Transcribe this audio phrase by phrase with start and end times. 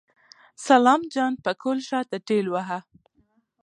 [0.67, 2.79] سلام جان پکول شاته ټېلوهه.